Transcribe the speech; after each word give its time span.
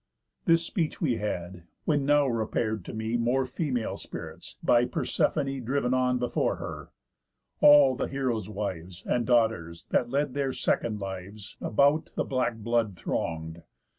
This 0.45 0.63
speech 0.65 0.99
we 0.99 1.17
had; 1.17 1.65
when 1.85 2.07
now 2.07 2.25
repair'd 2.27 2.83
to 2.85 2.93
me 2.95 3.17
More 3.17 3.45
female 3.45 3.97
spirits, 3.97 4.55
by 4.63 4.85
Persephoné 4.85 5.63
Driv'n 5.63 5.93
on 5.93 6.17
before 6.17 6.55
her. 6.55 6.89
All 7.59 7.95
th' 7.95 8.09
heroës' 8.09 8.49
wives, 8.49 9.03
And 9.05 9.27
daughters, 9.27 9.85
that 9.91 10.09
led 10.09 10.33
there 10.33 10.45
their 10.45 10.53
second 10.53 11.01
lives, 11.01 11.55
About 11.61 12.09
the 12.15 12.23
black 12.23 12.55
blood 12.55 12.97
throng'd. 12.97 13.61